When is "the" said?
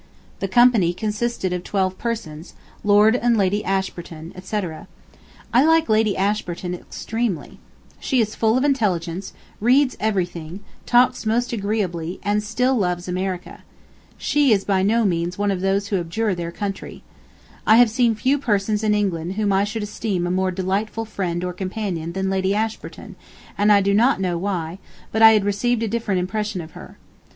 0.39-0.47